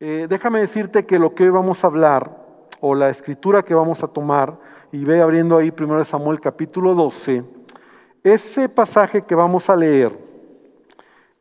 [0.00, 2.30] Eh, déjame decirte que lo que hoy vamos a hablar,
[2.78, 4.56] o la escritura que vamos a tomar,
[4.92, 7.42] y ve abriendo ahí 1 Samuel capítulo 12,
[8.22, 10.16] ese pasaje que vamos a leer,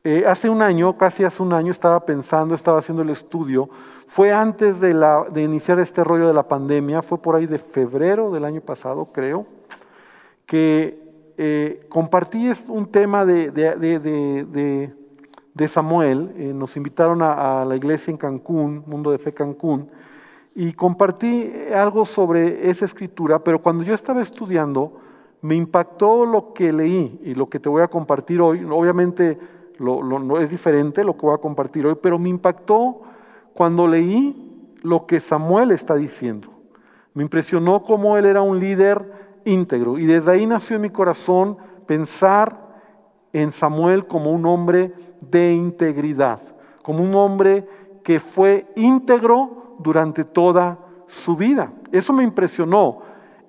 [0.03, 3.69] eh, hace un año, casi hace un año, estaba pensando, estaba haciendo el estudio,
[4.07, 7.59] fue antes de, la, de iniciar este rollo de la pandemia, fue por ahí de
[7.59, 9.45] febrero del año pasado, creo,
[10.47, 10.99] que
[11.37, 14.96] eh, compartí un tema de
[15.65, 19.89] Samuel, eh, nos invitaron a, la iglesia en Cancún, Mundo de Fe Cancún,
[20.53, 24.99] y compartí algo sobre esa escritura, pero cuando yo estaba estudiando,
[25.41, 28.65] me impactó lo que leí y lo que te voy a compartir hoy.
[28.65, 29.37] Obviamente
[29.79, 33.01] no es diferente lo que voy a compartir hoy, pero me impactó
[33.53, 36.49] cuando leí lo que Samuel está diciendo.
[37.13, 41.57] Me impresionó cómo él era un líder íntegro y desde ahí nació en mi corazón
[41.85, 42.67] pensar
[43.33, 46.39] en Samuel como un hombre de integridad,
[46.81, 47.67] como un hombre
[48.03, 51.71] que fue íntegro durante toda su vida.
[51.91, 52.99] Eso me impresionó.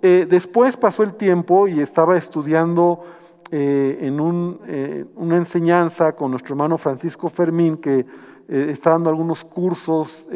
[0.02, 3.04] Eh, después pasó el tiempo y estaba estudiando
[3.50, 8.06] eh, en eh, una enseñanza con nuestro hermano Francisco Fermín, que
[8.48, 10.26] está dando algunos cursos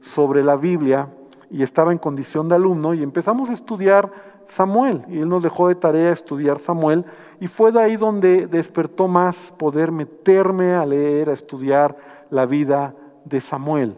[0.00, 1.10] sobre la Biblia
[1.50, 4.10] y estaba en condición de alumno y empezamos a estudiar
[4.50, 7.04] Samuel y él nos dejó de tarea estudiar Samuel
[7.40, 11.96] y fue de ahí donde despertó más poder meterme a leer, a estudiar
[12.30, 13.96] la vida de Samuel.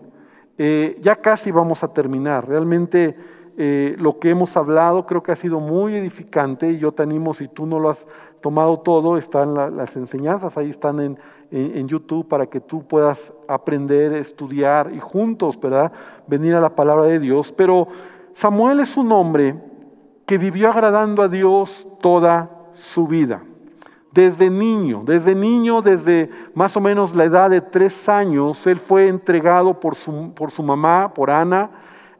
[0.58, 2.46] Eh, ya casi vamos a terminar.
[2.46, 3.16] Realmente
[3.56, 7.32] eh, lo que hemos hablado creo que ha sido muy edificante y yo te animo,
[7.32, 8.06] si tú no lo has
[8.40, 11.18] tomado todo, están las enseñanzas, ahí están en,
[11.50, 15.92] en, YouTube para que tú puedas aprender, estudiar y juntos, ¿verdad?
[16.26, 17.52] Venir a la palabra de Dios.
[17.52, 17.88] Pero
[18.32, 19.54] Samuel es un hombre
[20.32, 23.42] que vivió agradando a Dios toda su vida.
[24.12, 29.08] Desde niño, desde niño, desde más o menos la edad de tres años, él fue
[29.08, 31.68] entregado por su, por su mamá, por Ana,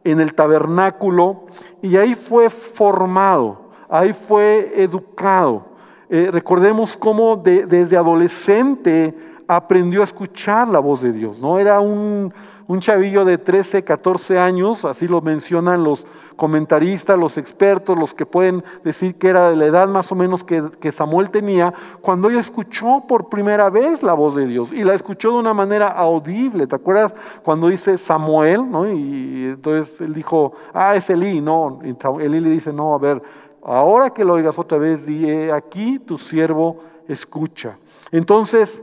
[0.05, 1.46] en el tabernáculo
[1.80, 5.64] y ahí fue formado, ahí fue educado.
[6.11, 9.17] Eh, recordemos cómo desde adolescente
[9.48, 11.58] aprendió a escuchar la voz de Dios, ¿no?
[11.58, 12.30] Era un,
[12.67, 16.06] un chavillo de 13, 14 años, así lo mencionan los,
[16.42, 20.42] comentaristas, los expertos, los que pueden decir que era de la edad más o menos
[20.42, 24.95] que, Samuel tenía, cuando ella escuchó por primera vez la voz de Dios y la
[24.95, 26.67] escuchó de una manera audible.
[26.67, 27.14] ¿Te acuerdas
[27.45, 28.69] cuando dice Samuel?
[28.69, 28.91] ¿no?
[28.91, 31.79] Y entonces él dijo, ah, es Elí, no.
[31.85, 31.95] Y
[32.25, 33.23] Elí le dice, no, a ver,
[33.63, 37.79] ahora que lo oigas otra vez, di, aquí tu siervo escucha.
[38.11, 38.83] Entonces,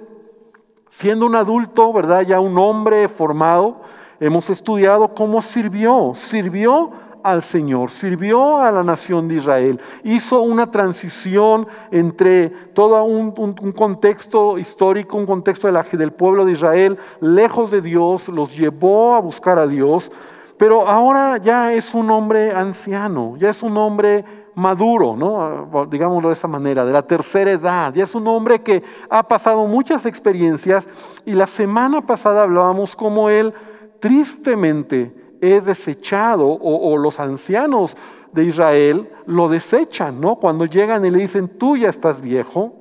[0.88, 2.22] siendo un adulto, ¿verdad?
[2.22, 3.81] Ya un hombre formado,
[4.22, 6.14] hemos estudiado cómo sirvió.
[6.16, 13.31] Sirvió al Señor, sirvió a la nación de Israel, hizo una transición entre todo un,
[13.74, 19.59] contexto histórico, un contexto del pueblo de Israel, lejos de Dios, los llevó a buscar
[19.59, 20.12] a Dios,
[20.58, 24.25] pero ahora ya es un hombre anciano, ya es un hombre
[24.56, 25.85] maduro, ¿no?
[25.85, 27.94] digámoslo de esa manera, de la tercera edad.
[27.94, 30.88] Ya es un hombre que ha pasado muchas experiencias
[31.25, 33.53] y la semana pasada hablábamos cómo él
[34.00, 37.95] tristemente es desechado o, los ancianos
[38.31, 40.35] de Israel lo desechan, ¿no?
[40.35, 42.73] Cuando llegan y le dicen, tú ya estás viejo.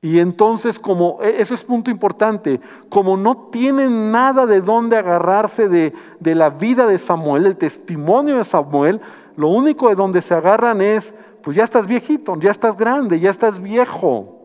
[0.00, 5.68] Y entonces, como, e, eso es punto importante, como no tienen nada de dónde agarrarse
[5.68, 9.00] de, de la vida de Samuel, el testimonio de Samuel,
[9.36, 13.30] lo único de donde se agarran es, pues ya estás viejito, ya estás grande, ya
[13.30, 14.41] estás viejo.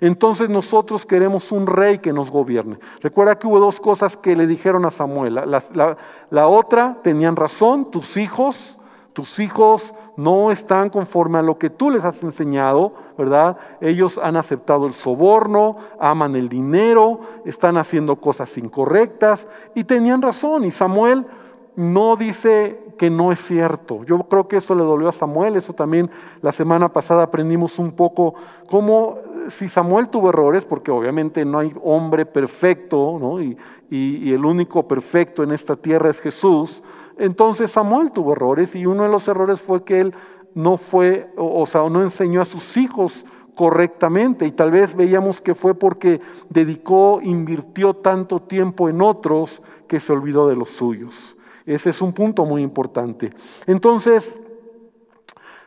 [0.00, 2.78] Entonces nosotros queremos un rey que nos gobierne.
[3.00, 5.34] Recuerda que hubo dos cosas que le dijeron a Samuel.
[6.30, 8.78] La, otra, tenían razón, tus hijos,
[9.12, 13.56] tus hijos no están conforme a lo que tú les has enseñado, ¿verdad?
[13.80, 20.64] Ellos han aceptado el soborno, aman el dinero, están haciendo cosas incorrectas y tenían razón.
[20.64, 21.26] Y Samuel
[21.78, 24.04] no dice que no es cierto.
[24.04, 26.10] Yo creo que eso le dolió a Samuel, eso también
[26.42, 28.34] la semana pasada aprendimos un poco
[28.68, 33.42] cómo si Samuel tuvo errores, porque obviamente no hay hombre perfecto, ¿no?
[33.42, 33.56] y,
[33.90, 36.82] el único perfecto en esta tierra es Jesús,
[37.18, 40.14] entonces Samuel tuvo errores y uno de los errores fue que él
[40.54, 43.24] no fue, o, sea, no enseñó a sus hijos
[43.54, 49.98] correctamente y tal vez veíamos que fue porque dedicó, invirtió tanto tiempo en otros que
[49.98, 51.36] se olvidó de los suyos.
[51.66, 53.32] Ese es un punto muy importante.
[53.66, 54.38] Entonces,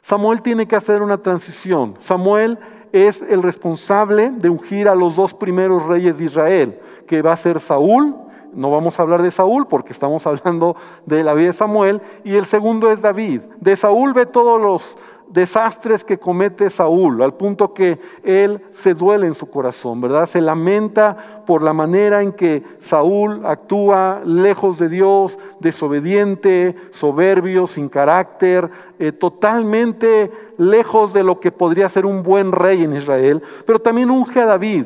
[0.01, 1.95] Samuel tiene que hacer una transición.
[1.99, 2.57] Samuel
[2.91, 7.37] es el responsable de ungir a los dos primeros reyes de Israel, que va a
[7.37, 8.15] ser Saúl,
[8.53, 12.35] no vamos a hablar de Saúl porque estamos hablando de la vida de Samuel, y
[12.35, 13.41] el segundo es David.
[13.59, 14.97] De Saúl ve todos los
[15.31, 20.25] desastres que comete Saúl, al punto que él se duele en su corazón, ¿verdad?
[20.25, 27.87] Se lamenta por la manera en que Saúl actúa lejos de Dios, desobediente, soberbio, sin
[27.87, 33.79] carácter, eh, totalmente lejos de lo que podría ser un buen rey en Israel, pero
[33.79, 34.85] también unge a David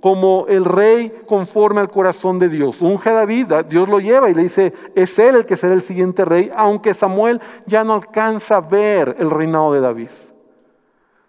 [0.00, 2.82] como el rey conforme al corazón de Dios.
[2.82, 5.80] Unge a David, Dios lo lleva y le dice, es él el que será el
[5.80, 10.10] siguiente rey, aunque Samuel ya no alcanza a ver el reinado de David.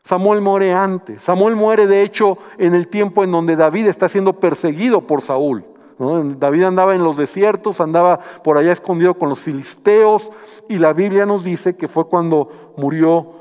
[0.03, 1.21] Samuel muere antes.
[1.21, 5.63] Samuel muere de hecho en el tiempo en donde David está siendo perseguido por Saúl.
[5.97, 10.29] David andaba en los desiertos, andaba por allá escondido con los filisteos
[10.67, 13.34] y la Biblia nos dice que fue cuando murió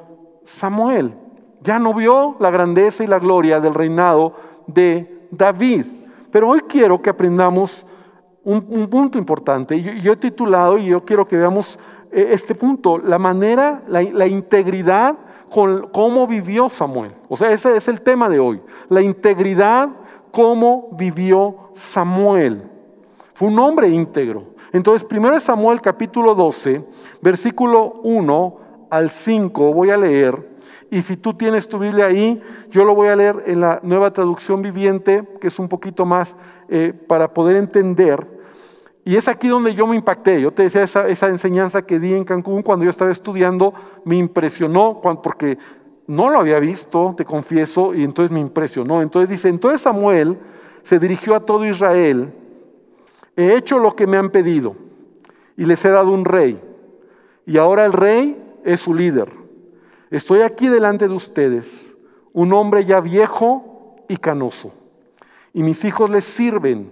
[0.45, 1.15] Samuel.
[1.63, 4.35] Ya no vio la grandeza y la gloria del reinado
[4.67, 5.87] de David.
[6.31, 7.87] Pero hoy quiero que aprendamos
[8.45, 9.81] un, punto importante.
[9.81, 11.79] Yo, he titulado y yo quiero que veamos
[12.13, 15.17] eh, este punto, la manera, la, integridad
[15.51, 17.13] con cómo vivió Samuel.
[17.29, 18.61] O sea, ese es el tema de hoy.
[18.89, 19.89] La integridad,
[20.31, 22.71] cómo vivió Samuel.
[23.33, 24.55] Fue un hombre íntegro.
[24.73, 26.85] Entonces, primero Samuel capítulo 12,
[27.23, 28.64] versículo 1
[28.95, 30.55] al 5, voy a leer.
[30.89, 34.13] Y si tú tienes tu Biblia ahí, yo lo voy a leer en la nueva
[34.13, 36.37] traducción viviente, que es un poquito más
[36.69, 38.25] eh, para poder entender.
[39.05, 40.41] Y es aquí donde yo me impacté.
[40.41, 43.75] Yo te decía, esa, esa enseñanza que di en Cancún cuando yo estaba estudiando
[44.05, 45.59] me impresionó porque
[46.07, 49.03] no lo había visto, te confieso, y entonces me impresionó.
[49.03, 50.39] Entonces dice, entonces Samuel
[50.85, 52.33] se dirigió a todo Israel,
[53.35, 54.77] he hecho lo que me han pedido
[55.57, 56.61] y les he dado un rey.
[57.45, 59.29] Y ahora el rey es su líder.
[60.11, 61.97] Estoy aquí delante de ustedes,
[62.33, 64.73] un hombre ya viejo y canoso,
[65.53, 66.91] y mis hijos les sirven.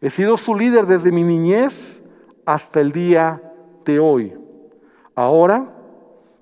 [0.00, 2.02] He sido su líder desde mi niñez
[2.44, 3.42] hasta el día
[3.84, 4.34] de hoy.
[5.14, 5.72] Ahora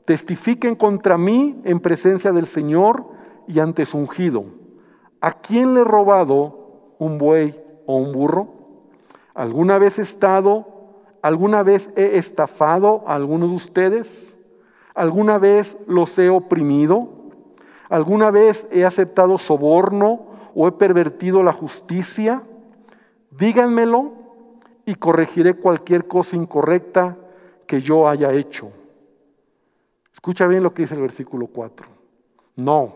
[0.04, 3.06] testifiquen contra mí en presencia del Señor
[3.46, 4.44] y ante su ungido.
[5.20, 8.48] ¿A quién le he robado un buey o un burro?
[9.34, 10.66] ¿Alguna vez he estado,
[11.22, 14.31] alguna vez he estafado a alguno de ustedes?
[14.94, 17.08] ¿Alguna vez los he oprimido?
[17.88, 22.42] ¿Alguna vez he aceptado soborno o he pervertido la justicia?
[23.30, 24.12] Díganmelo
[24.84, 27.16] y corregiré cualquier cosa incorrecta
[27.66, 28.70] que yo haya hecho.
[30.12, 31.86] Escucha bien lo que dice el versículo 4.
[32.56, 32.92] No,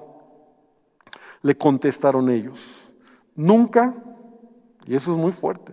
[1.43, 2.58] le contestaron ellos.
[3.34, 3.94] Nunca,
[4.87, 5.72] y eso es muy fuerte,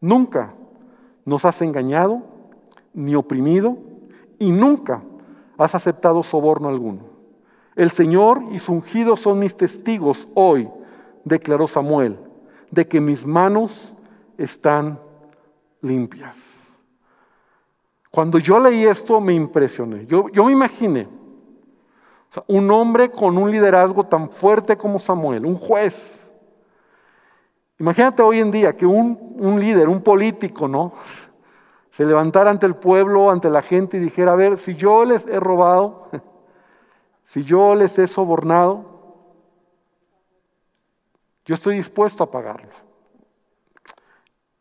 [0.00, 0.54] nunca
[1.24, 2.22] nos has engañado
[2.94, 3.76] ni oprimido
[4.38, 5.02] y nunca
[5.58, 7.00] has aceptado soborno alguno.
[7.74, 10.68] El Señor y su ungido son mis testigos hoy,
[11.24, 12.18] declaró Samuel,
[12.70, 13.94] de que mis manos
[14.38, 14.98] están
[15.82, 16.36] limpias.
[18.10, 20.06] Cuando yo leí esto me impresioné.
[20.06, 21.06] Yo, yo me imaginé
[22.46, 26.22] un hombre con un liderazgo tan fuerte como Samuel, un juez.
[27.78, 30.92] Imagínate hoy en día que un, un líder, un político, ¿no?
[31.96, 35.26] Se levantara ante el pueblo, ante la gente y dijera, a ver, si yo les
[35.26, 36.08] he robado,
[37.24, 38.84] si yo les he sobornado,
[41.46, 42.74] yo estoy dispuesto a pagarlo.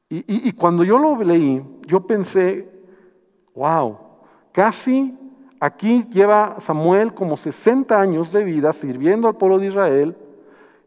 [0.07, 2.71] Y, y, cuando yo lo leí, yo pensé,
[3.53, 3.97] wow,
[4.53, 5.13] casi
[5.59, 10.15] aquí lleva Samuel como 60 años de vida sirviendo al pueblo de Israel,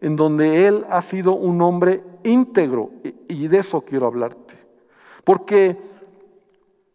[0.00, 2.90] en donde él ha sido un hombre íntegro.
[3.28, 4.54] Y de eso quiero hablarte.
[5.24, 5.97] Porque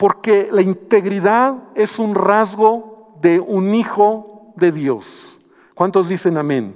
[0.03, 5.39] porque la integridad es un rasgo de un hijo de Dios.
[5.75, 6.75] ¿Cuántos dicen amén?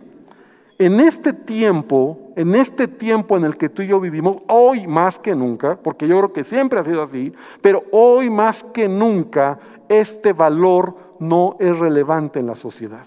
[0.79, 5.19] En este tiempo, en este tiempo en el que tú y yo vivimos, hoy más
[5.19, 9.59] que nunca, porque yo creo que siempre ha sido así, pero hoy más que nunca,
[9.89, 13.05] este valor no es relevante en la sociedad.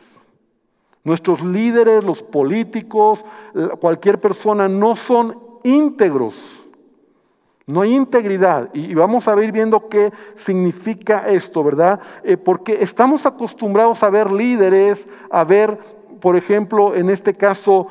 [1.02, 3.24] Nuestros líderes, los políticos,
[3.80, 6.59] cualquier persona no son íntegros
[7.70, 8.68] no hay integridad.
[8.72, 12.00] Y vamos a ir viendo qué significa esto, ¿verdad?
[12.24, 15.78] Eh, porque estamos acostumbrados a ver líderes, a ver,
[16.20, 17.88] por ejemplo, en este caso,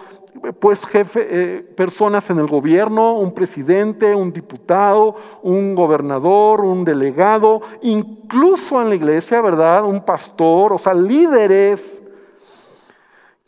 [0.59, 7.61] pues jefe, eh, personas en el gobierno, un presidente, un diputado, un gobernador, un delegado,
[7.81, 9.85] incluso en la iglesia, ¿verdad?
[9.85, 12.01] Un pastor, o sea, líderes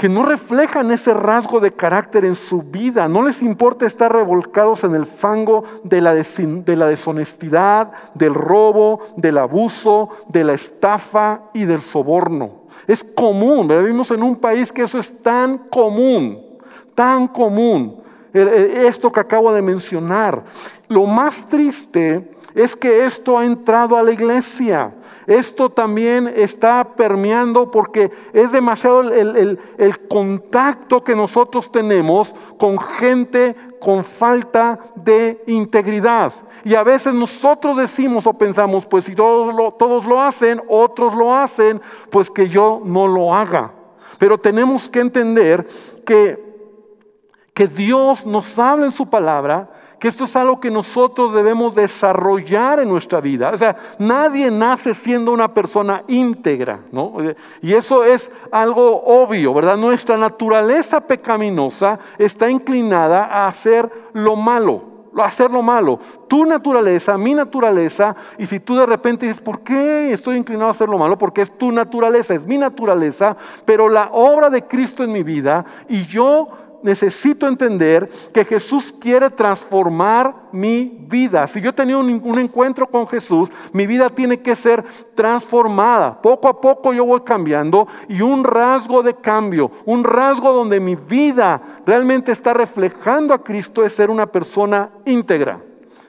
[0.01, 3.07] que no reflejan ese rasgo de carácter en su vida.
[3.07, 9.01] No les importa estar revolcados en el fango de la, de la, deshonestidad, del robo,
[9.15, 12.63] del abuso, de la estafa y del soborno.
[12.87, 16.47] Es común, vivimos en un país que eso es tan común,
[16.95, 18.01] tan común.
[18.33, 20.43] Esto que acabo de mencionar.
[20.87, 24.95] Lo más triste es que esto ha entrado a la iglesia.
[25.31, 29.57] Esto también está permeando porque es demasiado el,
[30.09, 36.33] contacto que nosotros tenemos con gente con falta de integridad.
[36.65, 41.15] Y a veces nosotros decimos o pensamos, pues si todos lo, todos lo hacen, otros
[41.15, 43.71] lo hacen, pues que yo no lo haga.
[44.17, 45.65] Pero tenemos que entender
[46.05, 46.43] que,
[47.53, 49.69] que Dios nos habla en su palabra
[50.01, 53.51] que esto es algo que nosotros debemos desarrollar en nuestra vida.
[53.53, 57.13] O sea, nadie nace siendo una persona íntegra, ¿no?
[57.61, 59.77] Y eso es algo obvio, ¿verdad?
[59.77, 64.89] Nuestra naturaleza pecaminosa está inclinada a hacer lo malo
[65.19, 65.99] a hacer lo malo.
[66.29, 70.71] Tu naturaleza, mi naturaleza, y si tú de repente dices, ¿por qué estoy inclinado a
[70.71, 71.17] hacer lo malo?
[71.17, 75.65] Porque es tu naturaleza, es mi naturaleza, pero la obra de Cristo en mi vida
[75.89, 76.47] y yo
[76.83, 81.47] necesito entender que Jesús quiere transformar mi vida.
[81.47, 84.83] Si yo he tenido un, encuentro con Jesús, mi vida tiene que ser
[85.15, 86.21] transformada.
[86.21, 90.95] Poco a poco yo voy cambiando y un rasgo de cambio, un rasgo donde mi
[90.95, 95.61] vida realmente está reflejando a Cristo es ser una persona íntegra.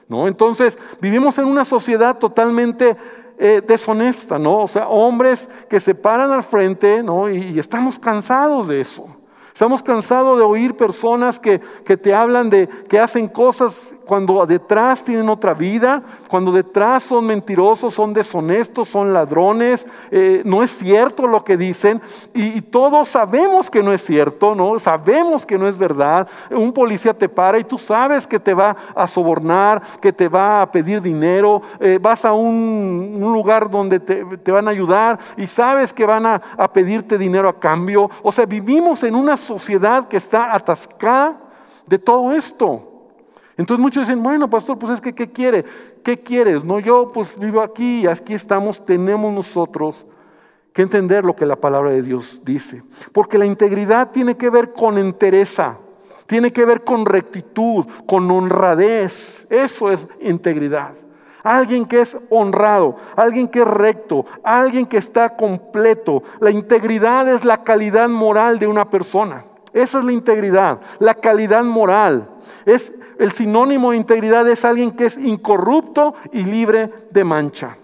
[0.07, 0.27] ¿no?
[0.27, 2.95] Entonces, vivimos en una sociedad totalmente
[3.37, 4.59] eh, deshonesta, ¿no?
[4.59, 7.29] O sea, hombres que se paran al frente, ¿no?
[7.29, 9.07] y estamos cansados de eso.
[9.53, 15.03] Estamos cansados de oír personas que, que, te hablan de que hacen cosas cuando detrás
[15.03, 21.27] tienen otra vida, cuando detrás son mentirosos, son deshonestos, son ladrones, eh, no es cierto
[21.27, 22.01] lo que dicen
[22.33, 24.79] y, todos sabemos que no es cierto, ¿no?
[24.79, 26.27] Sabemos que no es verdad.
[26.49, 30.61] Un policía te para y tú sabes que te va a sobornar, que te va
[30.61, 35.93] a pedir dinero, eh, vas a un, lugar donde te, van a ayudar y sabes
[35.93, 36.41] que van a
[36.73, 38.09] pedirte dinero a cambio.
[38.23, 41.37] O sea, vivimos en una sociedad que está atascada
[41.85, 42.92] de todo esto.
[43.57, 45.63] Entonces muchos dicen, bueno, pastor, pues es que, ¿qué quiere?
[46.03, 46.63] ¿Qué quieres?
[46.63, 50.05] No, yo pues vivo aquí y aquí estamos, tenemos nosotros
[50.73, 52.81] que entender lo que la palabra de Dios dice.
[53.11, 55.77] Porque la integridad tiene que ver con entereza,
[56.25, 59.45] tiene que ver con rectitud, con honradez.
[59.51, 60.93] Eso es integridad.
[61.43, 66.23] Alguien que es honrado, alguien que es recto, alguien que está completo.
[66.39, 69.45] La integridad es la calidad moral de una persona.
[69.73, 72.29] Esa es la integridad, la calidad moral.
[72.65, 77.77] Es el sinónimo de integridad es alguien que es incorrupto y libre de mancha.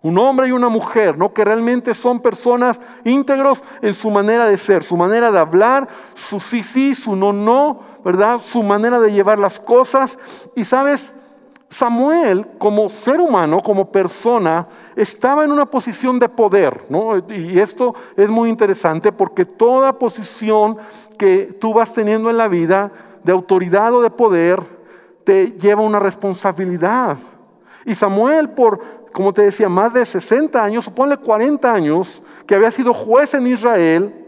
[0.00, 1.34] Un hombre y una mujer, ¿no?
[1.34, 6.40] Que realmente son personas íntegros en su manera de ser, su manera de hablar, su
[6.40, 8.38] sí sí, su no no, ¿verdad?
[8.38, 10.18] Su manera de llevar las cosas.
[10.56, 11.12] Y sabes,
[11.68, 17.18] Samuel como ser humano, como persona, estaba en una posición de poder, ¿no?
[17.28, 20.78] Y esto es muy interesante porque toda posición
[21.18, 22.90] que tú vas teniendo en la vida
[23.24, 24.62] de autoridad o de poder,
[25.24, 27.16] te lleva una responsabilidad.
[27.84, 28.80] Y Samuel, por,
[29.12, 33.46] como te decía, más de 60 años, supone 40 años, que había sido juez en
[33.46, 34.26] Israel,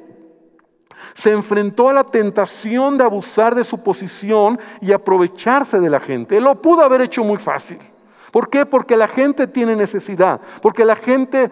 [1.14, 6.36] se enfrentó a la tentación de abusar de su posición y aprovecharse de la gente.
[6.36, 7.78] Él lo pudo haber hecho muy fácil.
[8.30, 8.64] ¿Por qué?
[8.64, 11.50] Porque la gente tiene necesidad, porque la gente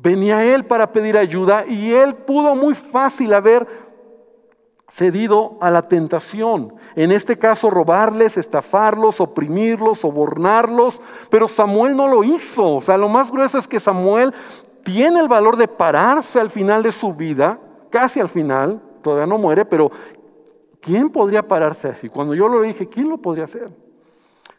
[0.00, 3.66] venía a él para pedir ayuda y él pudo muy fácil haber
[4.94, 6.74] cedido a la tentación.
[6.94, 11.00] En este caso, robarles, estafarlos, oprimirlos, sobornarlos.
[11.30, 12.76] Pero Samuel no lo hizo.
[12.76, 14.32] O sea, lo más grueso es que Samuel
[14.84, 17.58] tiene el valor de pararse al final de su vida,
[17.90, 19.90] casi al final, todavía no muere, pero
[20.80, 22.08] ¿quién podría pararse así?
[22.08, 23.83] Cuando yo lo dije, ¿quién lo podría hacer?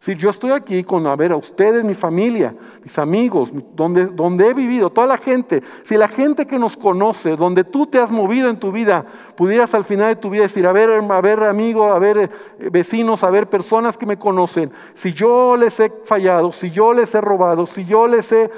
[0.05, 4.47] Si yo estoy aquí con, a ver, a ustedes, mi familia, mis amigos, donde, donde
[4.47, 8.11] he vivido, toda la gente, si la gente que nos conoce, donde tú te has
[8.11, 9.03] movido en tu vida,
[9.35, 12.29] pudieras al final de tu vida decir, a ver, a ver amigos, a ver eh,
[12.69, 17.15] vecinos, a ver personas que me conocen, si yo les he fallado, si yo les
[17.15, 18.51] he robado, si yo les he,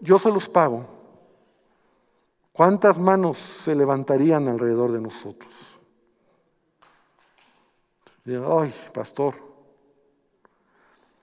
[0.00, 0.86] yo se los pago.
[2.52, 5.52] ¿Cuántas manos se levantarían alrededor de nosotros?
[8.24, 9.45] Ay, pastor,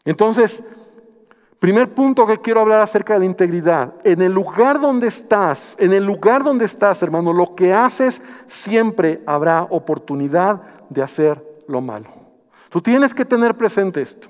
[0.06, 0.64] entonces,
[1.60, 3.94] primer punto que quiero hablar acerca de la integridad.
[4.04, 9.22] En el lugar donde estás, en el lugar donde estás, hermano, lo que haces siempre
[9.26, 12.10] habrá oportunidad de hacer lo malo.
[12.70, 14.28] Tú tienes que tener presente esto.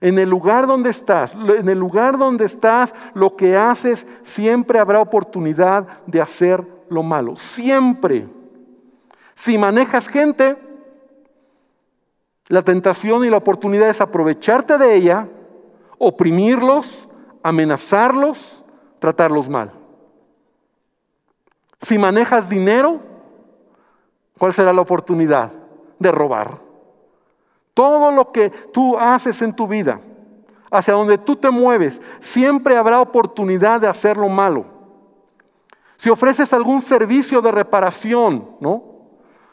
[0.00, 5.00] En el lugar donde estás, en el lugar donde estás, lo que haces siempre habrá
[5.00, 7.36] oportunidad de hacer lo malo.
[7.36, 8.28] Siempre.
[9.34, 10.56] Si manejas gente,
[12.48, 15.28] la tentación y la oportunidad es aprovecharte de ella,
[15.98, 17.08] oprimirlos,
[17.42, 18.64] amenazarlos,
[18.98, 19.72] tratarlos mal.
[21.80, 23.00] Si manejas dinero,
[24.38, 25.52] ¿cuál será la oportunidad?
[25.98, 26.58] De robar.
[27.74, 30.00] Todo lo que tú haces en tu vida,
[30.70, 34.66] hacia donde tú te mueves, siempre habrá oportunidad de hacer lo malo.
[35.96, 38.91] Si ofreces algún servicio de reparación, ¿no?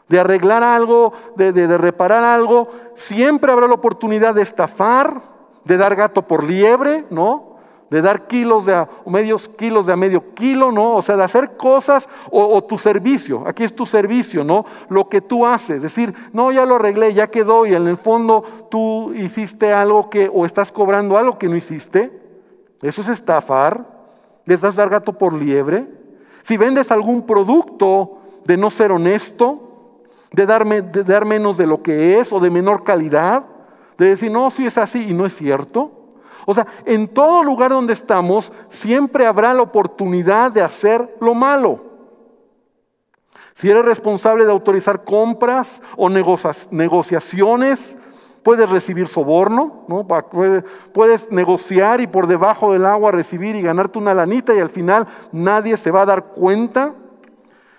[0.09, 5.21] De arreglar algo, de, de reparar algo, siempre habrá la oportunidad de estafar,
[5.63, 7.49] de dar gato por liebre, ¿no?
[7.89, 10.95] de dar kilos de a, medios kilos de a medio kilo, ¿no?
[10.95, 13.43] O sea, de hacer cosas o, tu servicio.
[13.47, 14.65] Aquí es tu servicio, ¿no?
[14.89, 15.81] Lo que tú haces.
[15.81, 20.29] Decir, no, ya lo arreglé, ya quedó y en el fondo tú hiciste algo que,
[20.31, 22.11] o estás cobrando algo que no hiciste.
[22.81, 23.99] Eso es estafar.
[24.45, 25.87] Les das dar gato por liebre.
[26.43, 29.68] Si vendes algún producto de no ser honesto,
[30.31, 33.45] de, darme, de dar menos de lo que es o de menor calidad,
[33.97, 35.91] de decir, no, si es así y no es cierto.
[36.45, 41.89] O sea, en todo lugar donde estamos siempre habrá la oportunidad de hacer lo malo.
[43.53, 47.97] Si eres responsable de autorizar compras o negociaciones,
[48.41, 50.07] puedes recibir soborno, ¿no?
[50.07, 55.07] puedes negociar y por debajo del agua recibir y ganarte una lanita y al final
[55.31, 56.95] nadie se va a dar cuenta.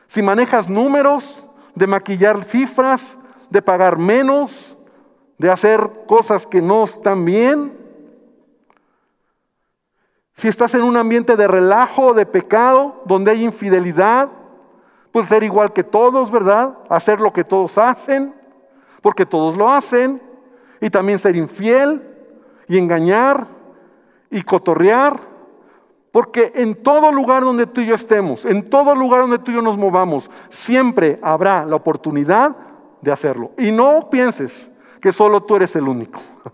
[0.06, 3.16] Si manejas números, de maquillar cifras,
[3.50, 4.76] de pagar menos,
[5.38, 7.80] de hacer cosas que no están bien,
[10.40, 14.30] si estás en un ambiente de relajo, de pecado, donde hay infidelidad,
[15.12, 16.78] pues ser igual que todos, ¿verdad?
[16.88, 18.34] Hacer lo que todos hacen,
[19.02, 20.18] porque todos lo hacen.
[20.80, 22.02] Y también ser infiel
[22.68, 23.48] y engañar
[24.30, 25.20] y cotorrear.
[26.10, 29.54] Porque en todo lugar donde tú y yo estemos, en todo lugar donde tú y
[29.54, 32.56] yo nos movamos, siempre habrá la oportunidad
[33.00, 33.52] de hacerlo.
[33.56, 36.20] Y no pienses que solo tú eres el único.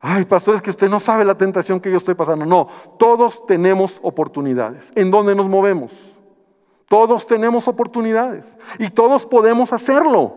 [0.00, 2.46] Ay, pastor, es que usted no sabe la tentación que yo estoy pasando.
[2.46, 4.90] No, todos tenemos oportunidades.
[4.94, 5.92] ¿En dónde nos movemos?
[6.88, 8.46] Todos tenemos oportunidades
[8.78, 10.36] y todos podemos hacerlo.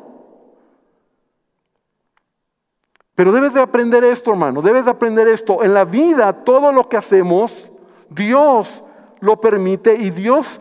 [3.15, 5.63] Pero debes de aprender esto, hermano, debes de aprender esto.
[5.63, 7.70] En la vida, todo lo que hacemos,
[8.11, 8.83] Dios
[9.21, 10.59] lo permite y Dios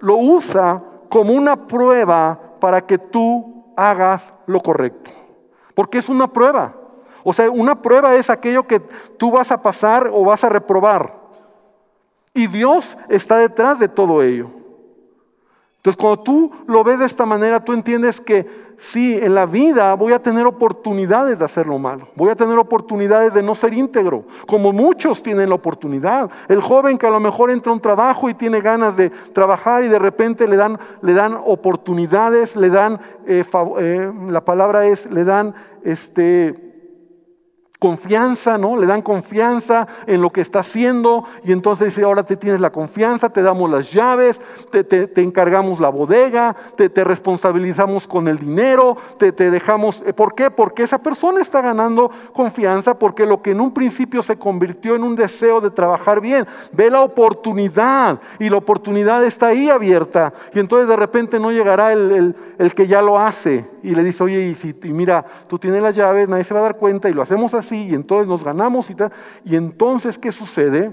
[0.00, 5.10] lo usa como una prueba para que tú hagas lo correcto.
[5.74, 6.74] Porque es una prueba.
[7.24, 11.14] O sea, una prueba es aquello que tú vas a pasar o vas a reprobar.
[12.32, 14.50] Y Dios está detrás de todo ello.
[15.78, 19.94] Entonces, cuando tú lo ves de esta manera, tú entiendes que sí, en la vida
[19.94, 22.08] voy a tener oportunidades de hacer lo malo.
[22.16, 26.30] Voy a tener oportunidades de no ser íntegro, como muchos tienen la oportunidad.
[26.48, 29.84] El joven que a lo mejor entra a un trabajo y tiene ganas de trabajar
[29.84, 33.44] y de repente le dan, le dan oportunidades, le dan, eh,
[33.78, 36.67] eh, la palabra es, le dan este
[37.78, 38.76] confianza, ¿no?
[38.76, 42.70] Le dan confianza en lo que está haciendo y entonces dice, ahora te tienes la
[42.70, 49.32] confianza, te damos las llaves, te, encargamos la bodega, te, responsabilizamos con el dinero, te,
[49.32, 50.02] dejamos...
[50.04, 50.50] Eh, ¿Por qué?
[50.50, 55.04] Porque esa persona está ganando confianza porque lo que en un principio se convirtió en
[55.04, 60.58] un deseo de trabajar bien, ve la oportunidad y la oportunidad está ahí abierta y
[60.58, 62.34] entonces de repente no llegará el,
[62.74, 65.94] que ya lo hace y le dice, oye, y, si, y mira, tú tienes las
[65.94, 68.90] llaves, nadie se va a dar cuenta y lo hacemos así y entonces nos ganamos
[68.90, 69.12] y tal.
[69.44, 70.92] Y entonces, ¿qué sucede?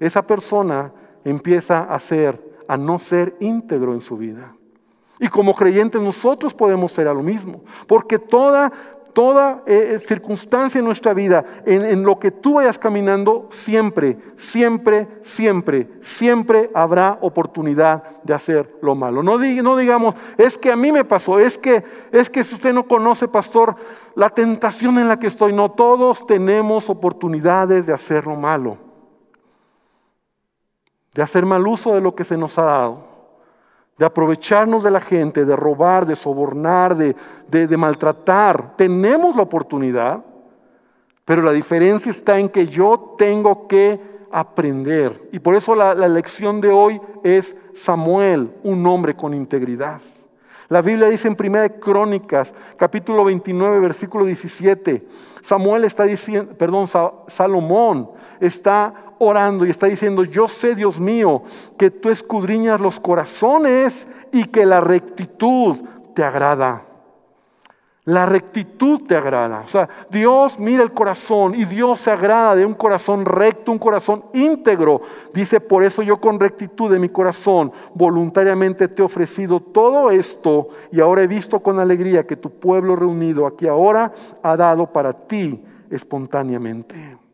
[0.00, 0.92] Esa persona
[1.24, 4.54] empieza a ser, a no ser íntegro en su vida.
[5.18, 8.70] Y como creyentes nosotros podemos ser a lo mismo, porque toda,
[9.14, 15.08] toda eh, eh, circunstancia en nuestra vida, en, lo que tú vayas caminando, siempre, siempre,
[15.22, 19.22] siempre, siempre habrá oportunidad de hacer lo malo.
[19.22, 22.74] No, no digamos, es que a mí me pasó, es que, es que si usted
[22.74, 23.76] no conoce, pastor,
[24.16, 25.52] la tentación en la que estoy.
[25.52, 28.78] No todos tenemos oportunidades de hacer lo malo,
[31.14, 33.04] de hacer mal uso de lo que se nos ha dado,
[33.98, 38.74] de aprovecharnos de la gente, de robar, de sobornar, de, maltratar.
[38.76, 40.24] Tenemos la oportunidad,
[41.26, 44.00] pero la diferencia está en que yo tengo que
[44.32, 45.28] aprender.
[45.30, 50.00] Y por eso la, la lección de hoy es Samuel, un hombre con integridad.
[50.68, 55.06] La Biblia dice en Primera de Crónicas, capítulo 29, versículo 17,
[55.42, 56.88] Samuel está diciendo, perdón,
[57.28, 61.42] Salomón está orando y está diciendo, yo sé, Dios mío,
[61.78, 65.76] que tú escudriñas los corazones y que la rectitud
[66.14, 66.85] te agrada.
[68.06, 69.62] La rectitud te agrada.
[69.64, 73.80] O sea, Dios mira el corazón y Dios se agrada de un corazón recto, un
[73.80, 75.02] corazón íntegro.
[75.34, 80.68] Dice, por eso yo con rectitud de mi corazón voluntariamente te he ofrecido todo esto
[80.92, 85.12] y ahora he visto con alegría que tu pueblo reunido aquí ahora ha dado para
[85.12, 87.25] ti espontáneamente.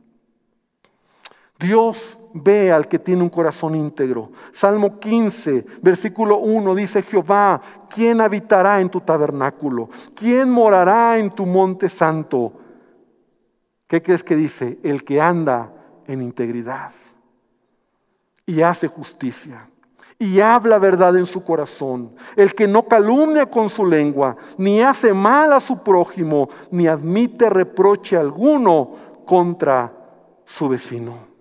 [1.63, 4.33] Dios ve al que tiene un corazón íntegro.
[4.53, 9.89] Salmo 15, versículo 1 dice, Jehová, ¿quién habitará en tu tabernáculo?
[10.15, 12.53] ¿Quién morará en tu monte santo?
[13.87, 14.79] ¿Qué crees que dice?
[14.83, 15.73] El que anda
[16.07, 16.91] en integridad
[18.45, 19.69] y hace justicia
[20.19, 25.13] y habla verdad en su corazón, el que no calumnia con su lengua, ni hace
[25.13, 28.93] mal a su prójimo, ni admite reproche alguno
[29.27, 29.93] contra
[30.45, 31.32] su vecino.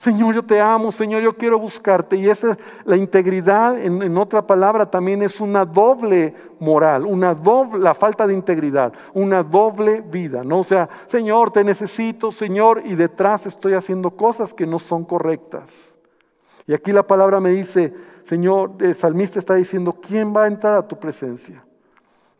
[0.00, 2.16] Señor, yo te amo, Señor, yo quiero buscarte.
[2.16, 7.92] Y esa la integridad, en, otra palabra, también es una doble moral, una doble, la
[7.92, 10.60] falta de integridad, una doble vida, ¿no?
[10.60, 15.94] O sea, Señor, te necesito, Señor, y detrás estoy haciendo cosas que no son correctas.
[16.66, 17.92] Y aquí la palabra me dice,
[18.24, 21.62] Señor, el salmista está diciendo, ¿quién va a entrar a tu presencia?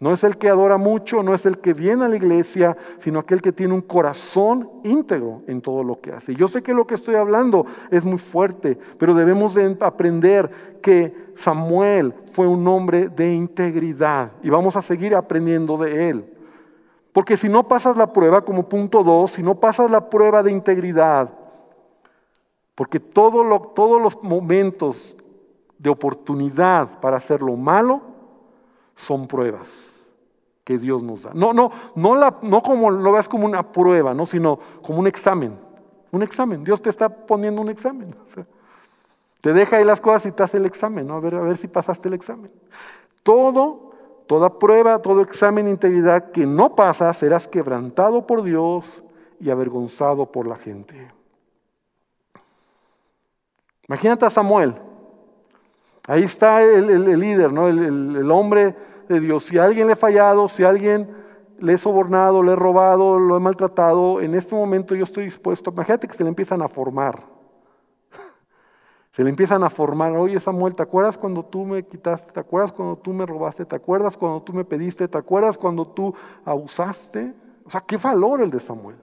[0.01, 3.19] No es el que adora mucho, no es el que viene a la iglesia, sino
[3.19, 6.35] aquel que tiene un corazón íntegro en todo lo que hace.
[6.35, 11.33] Yo sé que lo que estoy hablando es muy fuerte, pero debemos de aprender que
[11.37, 16.35] Samuel fue un hombre de integridad y vamos a seguir aprendiendo de él.
[17.13, 20.51] Porque si no pasas la prueba como punto dos, si no pasas la prueba de
[20.51, 21.35] integridad,
[22.75, 23.45] porque todos
[24.01, 25.15] los momentos
[25.77, 28.01] de oportunidad para hacer lo malo
[28.95, 29.90] son pruebas
[30.71, 31.33] que Dios nos da.
[31.35, 34.25] No, no, no, la, no como lo veas como una prueba, ¿no?
[34.25, 35.59] sino como un examen.
[36.13, 36.63] Un examen.
[36.63, 38.15] Dios te está poniendo un examen.
[39.41, 41.15] te deja ahí las cosas y te hace el examen, ¿no?
[41.15, 42.53] A ver, a ver si pasaste el examen.
[43.25, 43.91] Todo,
[44.29, 49.03] toda prueba, todo examen de integridad que no pasa, serás quebrantado por Dios
[49.41, 51.11] y avergonzado por la gente.
[53.89, 54.77] Imagínate a Samuel.
[56.07, 57.67] Ahí está el, líder, ¿no?
[57.67, 58.77] el hombre
[59.15, 59.45] de Dios.
[59.45, 61.11] Si a alguien le he fallado, si a alguien
[61.59, 65.71] le he sobornado, le he robado, lo he maltratado, en este momento yo estoy dispuesto.
[65.71, 67.25] Imagínate que se le empiezan a formar.
[69.13, 70.17] Se le empiezan a formar.
[70.17, 72.31] Oye, Samuel, ¿te acuerdas cuando tú me quitaste?
[72.31, 73.65] ¿Te acuerdas cuando tú me robaste?
[73.65, 75.09] ¿Te acuerdas cuando tú me pediste?
[75.09, 77.35] ¿Te acuerdas cuando tú abusaste?
[77.65, 78.97] O sea, qué valor el de Samuel.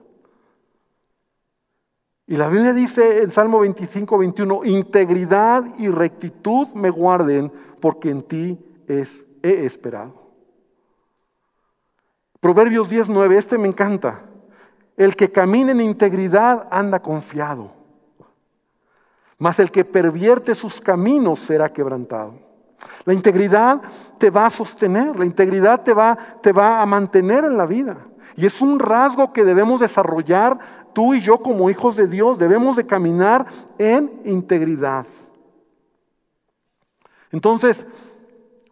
[2.26, 8.22] Y la Biblia dice en Salmo 25, 21, integridad y rectitud me guarden porque en
[8.22, 10.28] ti es he esperado.
[12.40, 14.22] Proverbios 19, este me encanta.
[14.96, 17.70] El que camina en integridad anda confiado,
[19.38, 22.34] mas el que pervierte sus caminos será quebrantado.
[23.04, 23.80] La integridad
[24.18, 27.96] te va a sostener, la integridad te va, te va a mantener en la vida.
[28.36, 30.58] Y es un rasgo que debemos desarrollar
[30.92, 32.38] tú y yo como hijos de Dios.
[32.38, 33.46] Debemos de caminar
[33.78, 35.06] en integridad.
[37.30, 37.86] Entonces,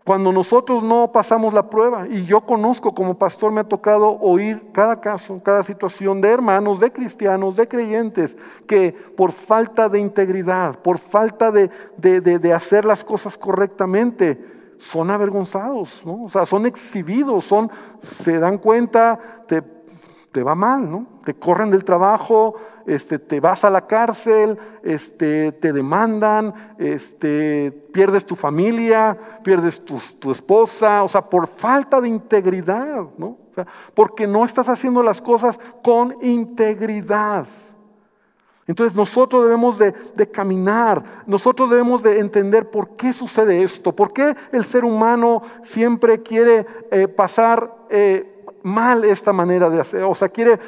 [0.06, 4.62] cuando nosotros no pasamos la prueba, y yo conozco como pastor, me ha tocado oír
[4.70, 8.36] cada caso, cada situación de hermanos, de cristianos, de creyentes,
[8.68, 14.38] que por falta de integridad, por falta de, de, hacer las cosas correctamente,
[14.78, 16.22] son avergonzados, ¿no?
[16.22, 17.68] o sea, son exhibidos, son,
[18.00, 19.60] se dan cuenta, te
[20.36, 21.06] te va mal, ¿no?
[21.24, 28.26] Te corren del trabajo, este, te vas a la cárcel, este, te demandan, este, pierdes
[28.26, 33.28] tu familia, pierdes tu, tu, esposa, o sea, por falta de integridad, ¿no?
[33.28, 37.46] O sea, porque no estás haciendo las cosas con integridad.
[38.66, 39.94] Entonces nosotros debemos de,
[40.30, 46.22] caminar, nosotros debemos de entender por qué sucede esto, por qué el ser humano siempre
[46.22, 48.35] quiere eh, pasar eh,
[48.66, 50.58] mal esta manera de hacer, o sea, quiere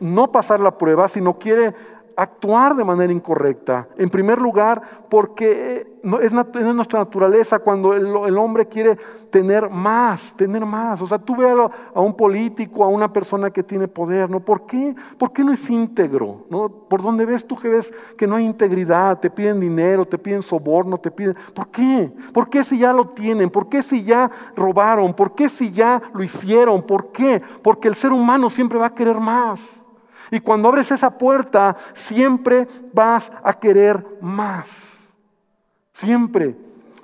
[0.00, 1.74] no pasar la prueba, sino quiere
[2.16, 3.88] actuar de manera incorrecta.
[3.96, 8.96] En primer lugar, porque es, nuestra naturaleza cuando el, hombre quiere
[9.30, 11.00] tener más, tener más.
[11.00, 11.54] O sea, tú ves
[11.94, 14.40] a, un político, a una persona que tiene poder, ¿no?
[14.40, 14.94] ¿Por qué?
[15.18, 16.44] ¿Por qué no es íntegro?
[16.50, 16.68] ¿no?
[16.68, 20.42] Por donde ves tú que ves que no hay integridad, te piden dinero, te piden
[20.42, 21.36] soborno, te piden...
[21.54, 22.12] ¿Por qué?
[22.32, 23.50] ¿Por qué si ya lo tienen?
[23.50, 25.14] ¿Por qué si ya robaron?
[25.14, 26.82] ¿Por qué si ya lo hicieron?
[26.82, 27.42] ¿Por qué?
[27.62, 29.83] Porque el ser humano siempre va a querer más.
[30.30, 34.68] Y cuando abres esa puerta, siempre vas a querer más.
[35.92, 36.56] Siempre.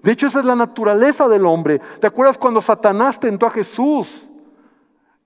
[0.02, 1.80] De hecho, esa es la naturaleza del hombre.
[2.00, 4.26] ¿Te acuerdas cuando Satanás tentó a Jesús?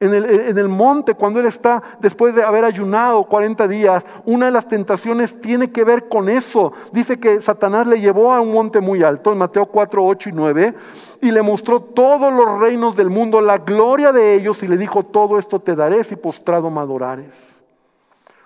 [0.01, 4.47] En el, en el, monte, cuando él está después de haber ayunado 40 días, una
[4.47, 6.73] de las tentaciones tiene que ver con eso.
[6.93, 10.33] Dice que Satanás le llevó a un monte muy alto, en Mateo 4, 8 y
[10.33, 10.75] 9,
[11.23, 15.05] y le mostró todos los reinos del mundo, la gloria de ellos, y le dijo,
[15.05, 17.55] todo esto te daré si postrado me adorares.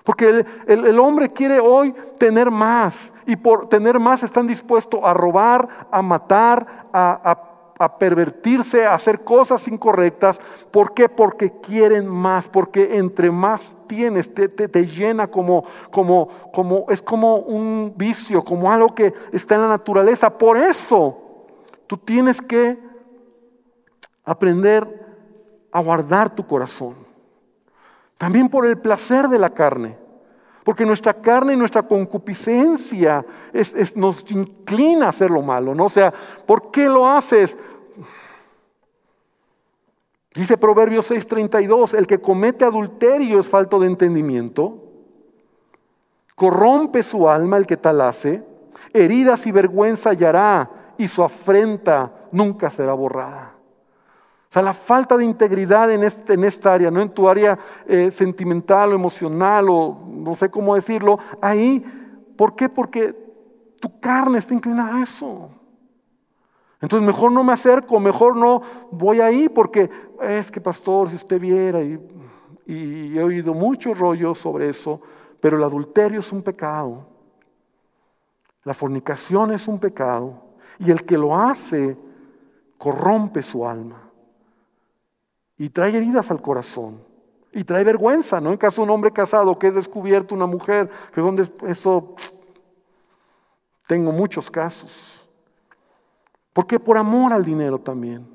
[0.09, 5.69] Porque el, hombre quiere hoy tener más y por tener más están dispuestos a robar,
[5.91, 10.41] a matar, a, pervertirse, a hacer cosas incorrectas.
[10.71, 11.11] ¿Por qué?
[11.11, 17.37] Porque quieren más, porque entre más tienes te, te, llena como, como, como, es como
[17.37, 20.39] un vicio, como algo que está en la naturaleza.
[20.39, 21.19] Por eso
[21.87, 22.79] tú tienes que
[24.25, 25.07] aprender
[25.71, 27.08] a guardar tu corazón.
[28.19, 29.97] También por el placer de la carne.
[30.65, 33.25] Porque nuestra carne y nuestra concupiscencia
[33.95, 35.87] nos inclina a hacer lo malo, ¿no?
[35.87, 36.13] O sea,
[36.45, 37.57] ¿por qué lo haces?
[40.35, 44.85] Dice Proverbios 6:32, el que comete adulterio es falto de entendimiento,
[46.35, 48.45] corrompe su alma el que tal hace,
[48.93, 53.58] heridas y vergüenza hallará y su afrenta nunca será borrada.
[54.49, 57.59] O sea, la falta de integridad en, este, en esta área, no en tu área
[57.87, 61.85] eh, sentimental o emocional o no sé cómo decirlo, ahí,
[62.35, 62.71] ¿por qué?
[62.71, 63.15] Porque
[63.79, 65.51] tu carne está inclinada a eso.
[66.81, 69.91] Entonces mejor no me acerco, mejor no voy ahí porque
[70.23, 72.01] es que pastor, si usted viera y,
[72.65, 75.03] y he oído muchos rollos sobre eso,
[75.41, 77.07] pero el adulterio es un pecado,
[78.65, 80.43] la fornicación es un pecado
[80.79, 81.99] y el que lo hace
[82.79, 84.08] corrompe su alma
[85.59, 87.03] y trae heridas al corazón
[87.53, 88.53] y trae vergüenza, ¿no?
[88.53, 92.15] En caso de un hombre casado que es descubierto una mujer, que donde eso
[93.87, 95.27] tengo muchos casos.
[96.53, 98.27] Porque por amor al dinero también.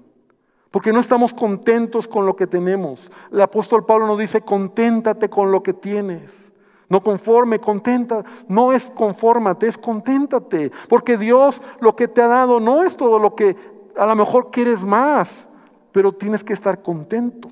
[0.72, 3.12] Porque no estamos contentos con lo que tenemos.
[3.32, 6.52] El apóstol Pablo nos dice, conténtate con lo que tienes.
[6.90, 8.24] No conforme, contenta.
[8.48, 10.72] No es confórmate, es conténtate.
[10.90, 13.56] Porque Dios lo que te ha dado no es todo lo que
[13.96, 15.48] a lo mejor quieres más,
[15.94, 17.48] pero tienes que estar contento.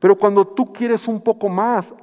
[0.00, 1.94] Pero cuando tú quieres un poco más,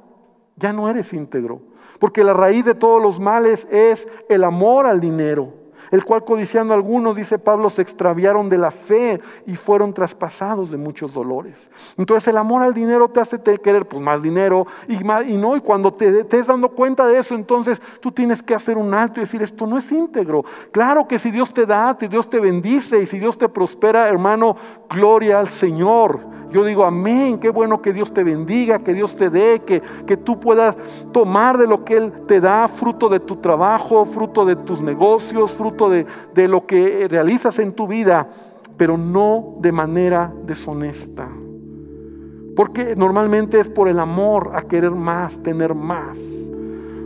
[0.56, 1.60] ya no eres íntegro.
[1.98, 6.74] Porque la raíz de todos los males es el amor al dinero el cual codiciando
[6.74, 11.70] algunos, dice Pablo, se extraviaron de la fe y fueron traspasados de muchos dolores.
[11.96, 15.56] Entonces el amor al dinero te hace querer pues, más dinero y, más, y no,
[15.56, 19.20] y cuando te estés dando cuenta de eso, entonces tú tienes que hacer un alto
[19.20, 20.44] y decir, esto no es íntegro.
[20.72, 24.08] Claro que si Dios te da, si Dios te bendice y si Dios te prospera,
[24.08, 24.56] hermano,
[24.88, 26.20] gloria al Señor.
[26.56, 30.16] Yo digo, amén, qué bueno que Dios te bendiga, que Dios te dé, que, que
[30.16, 30.74] tú puedas
[31.12, 35.52] tomar de lo que Él te da, fruto de tu trabajo, fruto de tus negocios,
[35.52, 38.30] fruto de, de lo que realizas en tu vida,
[38.78, 41.28] pero no de manera deshonesta.
[42.56, 46.18] Porque normalmente es por el amor a querer más, tener más.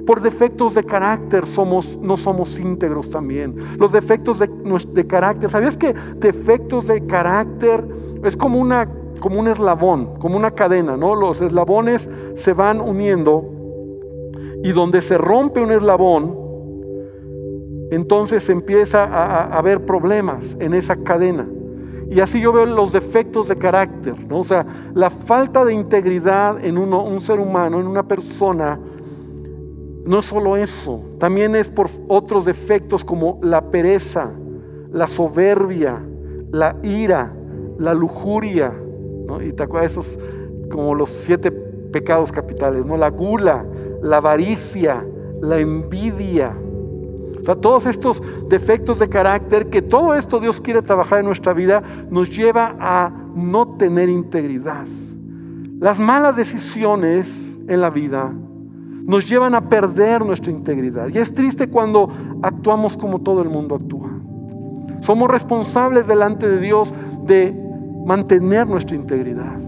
[0.07, 3.57] Por defectos de carácter somos, no somos íntegros también.
[3.81, 4.49] Los defectos de,
[4.93, 7.85] de carácter, ¿sabías que defectos de carácter
[8.23, 8.89] es como una
[9.20, 11.14] como un eslabón, como una cadena, ¿no?
[11.14, 13.44] Los eslabones se van uniendo
[14.62, 16.37] y donde se rompe un eslabón,
[17.90, 21.46] entonces empieza a, haber problemas en esa cadena.
[22.11, 24.40] Y así yo veo los defectos de carácter, ¿no?
[24.40, 28.80] O sea, la falta de integridad en un ser humano, en una persona,
[30.04, 34.33] no es solo eso, también es por otros defectos como la pereza,
[34.90, 36.02] la soberbia,
[36.50, 37.33] la ira,
[37.78, 38.74] la lujuria,
[39.43, 40.19] y te acuerdas esos
[40.71, 42.97] como los siete pecados capitales, ¿no?
[42.97, 43.64] La gula,
[44.03, 45.05] la avaricia,
[45.40, 46.57] la envidia.
[47.40, 51.53] O sea, todos estos defectos de carácter, que todo esto Dios quiere trabajar en nuestra
[51.53, 54.87] vida, nos lleva a no tener integridad.
[55.79, 58.33] Las malas decisiones en la vida
[59.05, 61.09] nos llevan a perder nuestra integridad.
[61.09, 62.11] Y es triste cuando
[62.43, 64.11] actuamos como todo el mundo actúa.
[65.01, 66.93] Somos responsables delante de Dios
[67.25, 67.69] de
[68.05, 69.59] mantener nuestra integridad.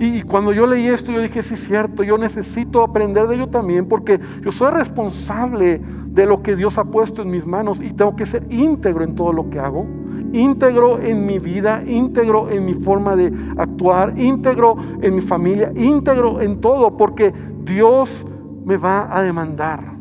[0.00, 3.48] Y cuando yo leí esto, yo dije, sí es cierto, yo necesito aprender de ello
[3.48, 7.92] también, porque yo soy responsable de lo que Dios ha puesto en mis manos y
[7.92, 9.86] tengo que ser íntegro en todo lo que hago,
[10.32, 16.40] íntegro en mi vida, íntegro en mi forma de actuar, íntegro en mi familia, íntegro
[16.40, 17.32] en todo, porque
[17.64, 18.26] Dios
[18.64, 19.94] me va a demandar.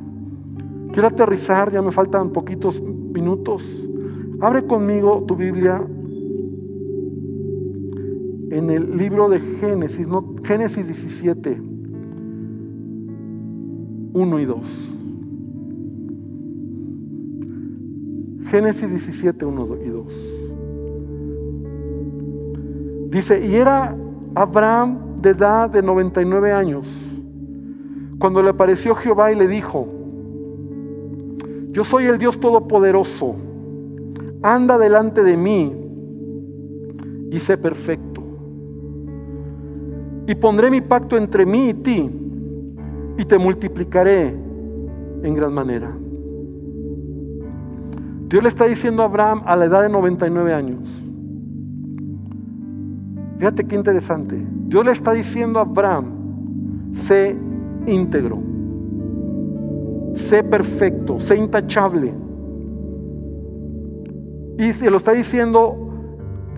[0.91, 3.63] Quiero aterrizar, ya me faltan poquitos minutos.
[4.41, 5.81] Abre conmigo tu Biblia
[8.53, 11.59] en el libro de Génesis, no, Génesis 17,
[14.13, 14.59] 1 y 2.
[18.45, 20.05] Génesis 17, 1 y 2.
[23.09, 23.97] Dice, y era
[24.35, 26.87] Abraham de edad de 99 años,
[28.19, 29.87] cuando le apareció Jehová y le dijo,
[31.71, 33.35] yo soy el Dios Todopoderoso,
[34.43, 35.73] anda delante de mí
[37.31, 38.12] y sé perfecto
[40.27, 42.09] y pondré mi pacto entre mí y ti
[43.17, 44.35] y te multiplicaré
[45.23, 45.91] en gran manera.
[48.27, 50.79] Dios le está diciendo a Abraham a la edad de 99 años.
[53.37, 54.37] Fíjate qué interesante.
[54.67, 57.35] Dios le está diciendo a Abraham, sé
[57.85, 58.39] íntegro,
[60.13, 62.13] sé perfecto, sé intachable.
[64.57, 65.89] Y se lo está diciendo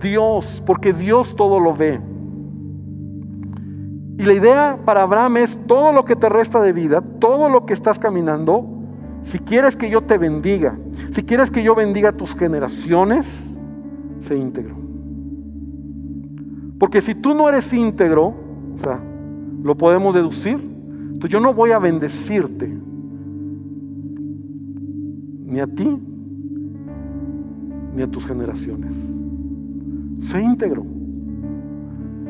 [0.00, 2.00] Dios, porque Dios todo lo ve.
[4.18, 7.66] Y la idea para Abraham es todo lo que te resta de vida, todo lo
[7.66, 8.66] que estás caminando,
[9.22, 10.78] si quieres que yo te bendiga,
[11.10, 13.44] si quieres que yo bendiga tus generaciones,
[14.20, 14.76] sé íntegro.
[16.78, 18.34] Porque si tú no eres íntegro,
[18.74, 19.00] o sea,
[19.62, 22.72] lo podemos deducir, entonces yo no voy a bendecirte,
[25.44, 25.98] ni a ti,
[27.94, 28.92] ni a tus generaciones.
[30.20, 30.95] Sé íntegro.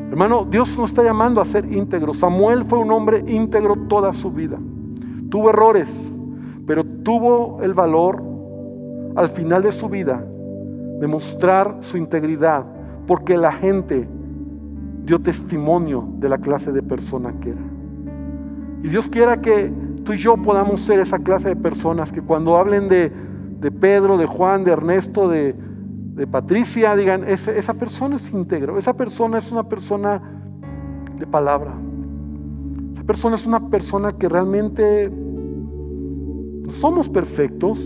[0.09, 2.13] Hermano, Dios nos está llamando a ser íntegro.
[2.13, 4.57] Samuel fue un hombre íntegro toda su vida.
[5.29, 5.89] Tuvo errores,
[6.65, 8.23] pero tuvo el valor
[9.15, 10.25] al final de su vida
[10.99, 12.65] de mostrar su integridad,
[13.05, 14.07] porque la gente
[15.03, 17.61] dio testimonio de la clase de persona que era.
[18.83, 19.71] Y Dios quiera que
[20.03, 23.11] tú y yo podamos ser esa clase de personas que cuando hablen de,
[23.59, 25.55] de Pedro, de Juan, de Ernesto, de,
[26.17, 30.19] de Patricia, digan, esa persona es íntegro, esa persona es una persona
[31.15, 31.75] de palabra.
[32.95, 37.79] Esa persona es una persona que realmente no somos perfectos.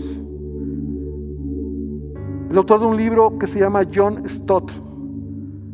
[2.50, 4.72] El autor de un libro que se llama John Stott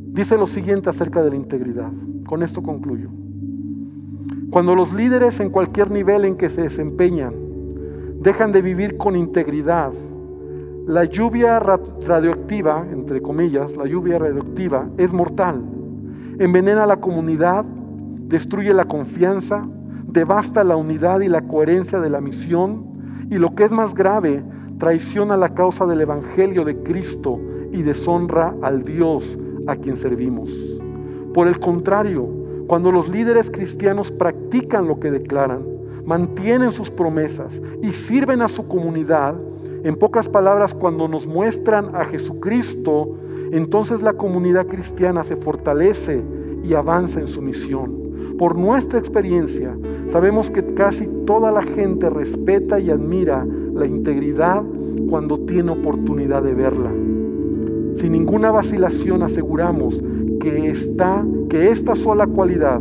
[0.08, 1.92] dice lo siguiente acerca de la integridad.
[2.26, 3.08] Con esto concluyo.
[4.50, 7.34] Cuando los líderes en cualquier nivel en que se desempeñan
[8.20, 9.92] dejan de vivir con integridad,
[10.88, 15.62] la lluvia radioactiva, entre comillas, la lluvia radioactiva es mortal.
[16.38, 19.68] Envenena la comunidad, destruye la confianza,
[20.06, 24.42] devasta la unidad y la coherencia de la misión y lo que es más grave,
[24.78, 27.38] traiciona la causa del Evangelio de Cristo
[27.70, 30.50] y deshonra al Dios a quien servimos.
[31.34, 32.26] Por el contrario,
[32.66, 35.66] cuando los líderes cristianos practican lo que declaran,
[36.06, 39.34] mantienen sus promesas y sirven a su comunidad,
[39.84, 43.16] en pocas palabras, cuando nos muestran a Jesucristo,
[43.52, 46.22] entonces la comunidad cristiana se fortalece
[46.64, 48.36] y avanza en su misión.
[48.38, 49.76] Por nuestra experiencia,
[50.08, 54.64] sabemos que casi toda la gente respeta y admira la integridad
[55.08, 56.92] cuando tiene oportunidad de verla.
[57.96, 60.02] Sin ninguna vacilación aseguramos
[60.40, 60.72] que,
[61.48, 62.80] que esta sola cualidad,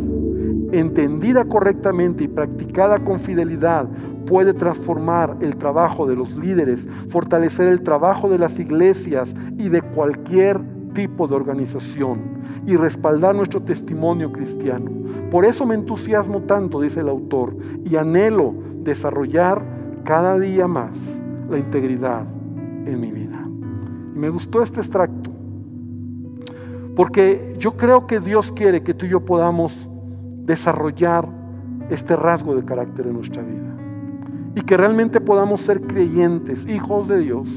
[0.71, 3.87] entendida correctamente y practicada con fidelidad,
[4.25, 9.81] puede transformar el trabajo de los líderes, fortalecer el trabajo de las iglesias y de
[9.81, 10.59] cualquier
[10.93, 12.19] tipo de organización
[12.65, 14.91] y respaldar nuestro testimonio cristiano.
[15.31, 18.53] Por eso me entusiasmo tanto, dice el autor, y anhelo
[18.83, 19.63] desarrollar
[20.03, 20.97] cada día más
[21.49, 22.25] la integridad
[22.85, 23.45] en mi vida.
[24.15, 25.29] Y me gustó este extracto,
[26.95, 29.89] porque yo creo que Dios quiere que tú y yo podamos
[30.47, 31.27] desarrollar
[31.91, 33.75] este rasgo de carácter en nuestra vida
[34.55, 37.47] y que realmente podamos ser creyentes, hijos de Dios,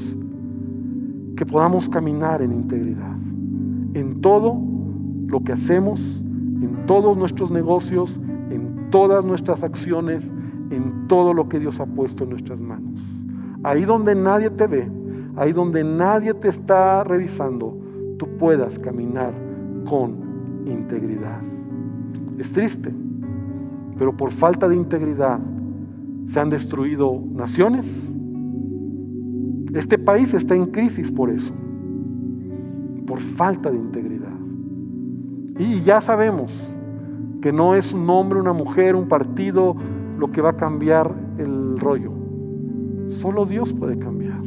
[1.35, 3.17] que podamos caminar en integridad,
[3.95, 4.61] en todo
[5.25, 5.99] lo que hacemos,
[6.61, 8.19] en todos nuestros negocios,
[8.51, 10.31] en todas nuestras acciones,
[10.69, 13.01] en todo lo que Dios ha puesto en nuestras manos.
[13.63, 14.91] Ahí donde nadie te ve,
[15.37, 17.77] ahí donde nadie te está revisando,
[18.19, 19.33] tú puedas caminar
[19.89, 21.41] con integridad.
[22.41, 22.91] Es triste,
[23.99, 25.39] pero por falta de integridad
[26.25, 27.85] se han destruido naciones.
[29.75, 31.53] Este país está en crisis por eso,
[33.05, 34.33] por falta de integridad.
[35.59, 36.51] Y ya sabemos
[37.43, 39.75] que no es un hombre, una mujer, un partido
[40.17, 42.11] lo que va a cambiar el rollo.
[43.09, 44.43] Solo Dios puede cambiar.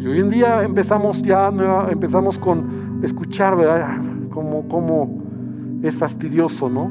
[0.00, 1.52] Y hoy en día empezamos ya,
[1.88, 4.02] empezamos con escuchar, ¿verdad?
[4.28, 5.25] Como, como
[5.82, 6.90] es fastidioso, ¿no?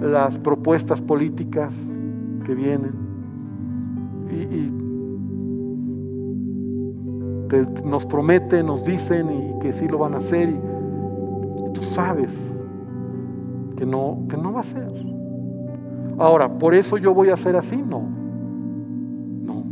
[0.00, 1.72] Las propuestas políticas,
[2.46, 2.92] que vienen
[4.30, 4.72] y,
[7.84, 10.60] nos prometen, nos dicen y que sí lo van a hacer y,
[11.72, 12.32] tú sabes
[13.76, 14.90] que no, que no va a ser.
[16.18, 17.76] Ahora, ¿por eso yo voy a ser así?
[17.76, 18.02] No.
[19.44, 19.64] No.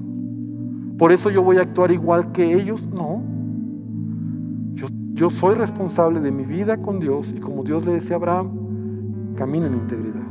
[0.99, 2.87] ¿Por eso yo voy a actuar igual que ellos?
[2.95, 3.23] No.
[5.15, 9.35] Yo, soy responsable de mi vida con Dios y como Dios le decía a Abraham,
[9.37, 10.27] camina en integridad.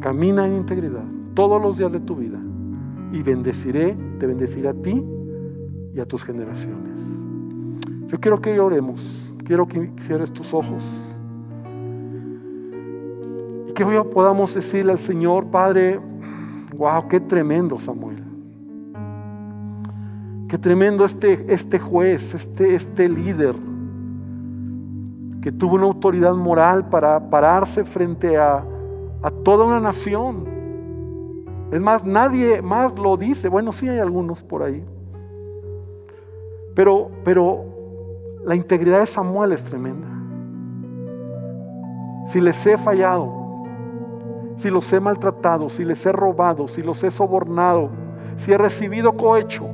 [0.00, 2.38] Camina en integridad todos los días de tu vida
[3.12, 5.04] y bendeciré, te bendeciré a ti
[5.94, 6.98] y a tus generaciones.
[8.06, 10.82] Yo quiero que oremos, quiero que cierres tus ojos
[13.68, 16.00] y que hoy podamos decirle al Señor, Padre,
[16.74, 18.24] wow, qué tremendo Samuel.
[20.48, 23.73] Qué tremendo este, este juez, este, este líder
[25.44, 28.64] que tuvo una autoridad moral para pararse frente a,
[29.22, 30.54] a toda una nación
[31.70, 33.48] es más, nadie más lo dice.
[33.48, 34.82] Bueno, sí hay algunos por ahí.
[36.74, 37.64] Pero, pero
[38.44, 40.08] la integridad de Samuel es tremenda.
[42.28, 43.28] si les he fallado,
[44.56, 47.90] si los he maltratado, si les he robado, si los he sobornado,
[48.36, 49.66] si he recibido cohecho,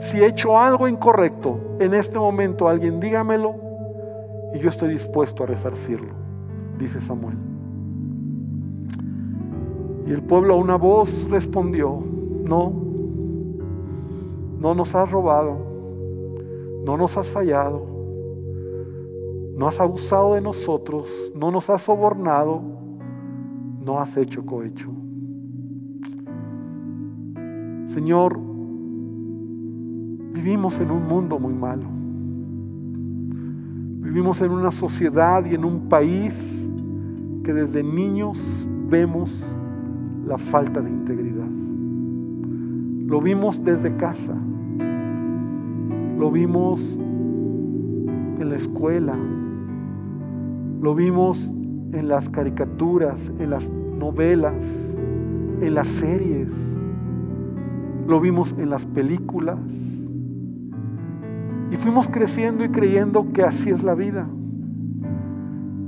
[0.00, 3.63] si he hecho algo incorrecto, en este momento alguien dígamelo
[4.54, 6.14] y yo estoy dispuesto a resarcirlo,
[6.78, 7.36] dice Samuel.
[10.06, 12.00] Y el pueblo a una voz respondió,
[12.44, 12.72] no,
[14.60, 15.56] no nos has robado,
[16.84, 17.84] no nos has fallado,
[19.56, 22.62] no has abusado de nosotros, no nos has sobornado,
[23.84, 24.90] no has hecho cohecho.
[27.88, 28.38] Señor,
[30.32, 31.93] vivimos en un mundo muy malo.
[34.14, 36.36] Vivimos en una sociedad y en un país
[37.42, 38.40] que desde niños
[38.88, 39.32] vemos
[40.24, 41.48] la falta de integridad.
[43.08, 44.36] Lo vimos desde casa,
[46.16, 46.80] lo vimos
[48.38, 49.16] en la escuela,
[50.80, 51.50] lo vimos
[51.92, 54.64] en las caricaturas, en las novelas,
[55.60, 56.50] en las series,
[58.06, 59.58] lo vimos en las películas.
[61.74, 64.28] Y fuimos creciendo y creyendo que así es la vida,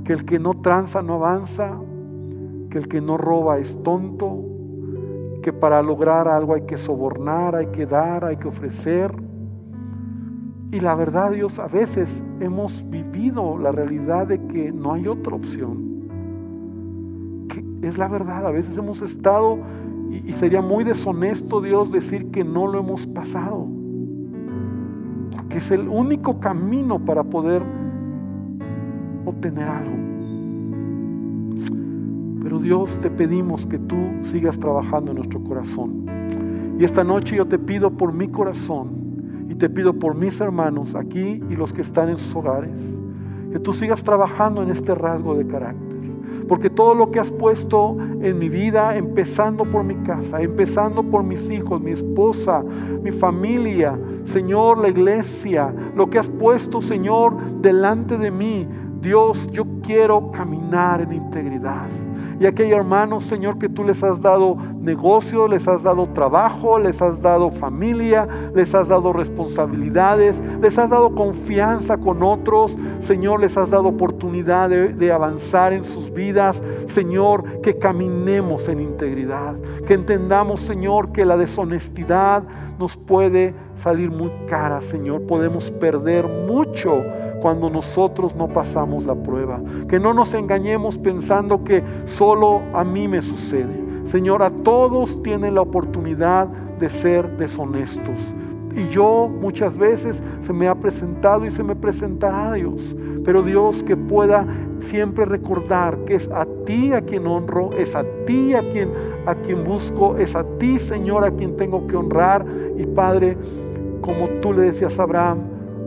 [0.03, 1.79] que el que no tranza no avanza,
[2.69, 4.43] que el que no roba es tonto,
[5.41, 9.15] que para lograr algo hay que sobornar, hay que dar, hay que ofrecer.
[10.73, 15.37] Y la verdad, Dios, a veces hemos vivido la realidad de que no hay otra
[15.37, 16.01] opción.
[17.47, 19.59] Que es la verdad, a veces hemos estado
[20.09, 23.77] y, y sería muy deshonesto, Dios, decir que no lo hemos pasado.
[25.47, 27.63] Porque es el único camino para poder
[29.23, 29.95] obtener algo.
[32.43, 36.05] Pero Dios, te pedimos que tú sigas trabajando en nuestro corazón.
[36.77, 40.95] Y esta noche yo te pido por mi corazón y te pido por mis hermanos
[40.95, 42.81] aquí y los que están en sus hogares,
[43.49, 45.86] que tú sigas trabajando en este rasgo de carácter.
[46.47, 51.23] Porque todo lo que has puesto en mi vida, empezando por mi casa, empezando por
[51.23, 52.63] mis hijos, mi esposa,
[53.01, 58.67] mi familia, Señor, la iglesia, lo que has puesto, Señor, delante de mí,
[59.01, 61.87] Dios, yo quiero caminar en integridad.
[62.39, 67.01] Y aquellos hermanos, Señor, que tú les has dado negocio, les has dado trabajo, les
[67.01, 73.57] has dado familia, les has dado responsabilidades, les has dado confianza con otros, Señor, les
[73.57, 76.61] has dado oportunidad de, de avanzar en sus vidas.
[76.89, 79.55] Señor, que caminemos en integridad,
[79.87, 82.43] que entendamos, Señor, que la deshonestidad
[82.79, 85.23] nos puede salir muy cara, Señor.
[85.23, 87.03] Podemos perder mucho
[87.41, 89.59] cuando nosotros no pasamos la prueba.
[89.87, 93.85] Que no nos engañemos pensando que solo a mí me sucede.
[94.05, 98.19] Señor, a todos tienen la oportunidad de ser deshonestos.
[98.77, 102.95] Y yo muchas veces se me ha presentado y se me presentará a Dios.
[103.25, 104.45] Pero Dios que pueda
[104.79, 108.91] siempre recordar que es a ti a quien honro, es a ti a quien,
[109.25, 112.45] a quien busco, es a ti Señor a quien tengo que honrar.
[112.77, 113.35] Y Padre,
[114.01, 115.39] como tú le decías a Abraham,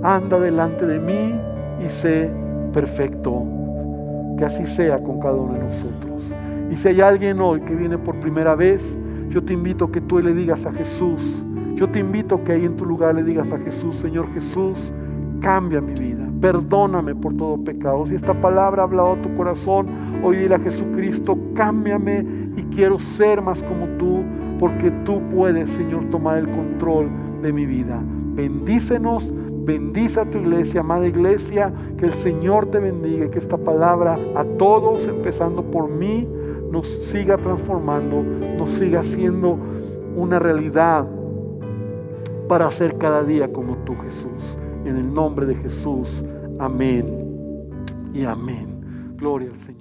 [0.03, 1.41] anda delante de mí
[1.84, 2.28] y sé
[2.72, 3.45] perfecto.
[4.36, 6.34] Que así sea con cada uno de nosotros.
[6.72, 10.01] Y si hay alguien hoy que viene por primera vez, yo te invito a que
[10.01, 11.45] tú le digas a Jesús,
[11.81, 14.93] yo te invito que ahí en tu lugar le digas a Jesús, Señor Jesús,
[15.41, 18.05] cambia mi vida, perdóname por todo pecado.
[18.05, 19.87] Si esta palabra ha hablado a tu corazón,
[20.22, 24.22] hoy dile a Jesucristo, cámbiame y quiero ser más como tú,
[24.59, 27.09] porque tú puedes, Señor, tomar el control
[27.41, 27.99] de mi vida.
[28.35, 29.33] Bendícenos,
[29.64, 34.18] bendice a tu iglesia, amada iglesia, que el Señor te bendiga y que esta palabra
[34.37, 36.28] a todos, empezando por mí,
[36.70, 39.57] nos siga transformando, nos siga siendo
[40.14, 41.07] una realidad
[42.51, 44.59] para ser cada día como tú, Jesús.
[44.84, 46.09] En el nombre de Jesús.
[46.59, 49.14] Amén y amén.
[49.16, 49.80] Gloria al Señor.